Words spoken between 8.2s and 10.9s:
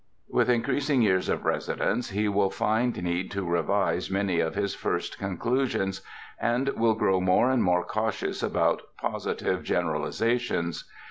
about positive generalizations.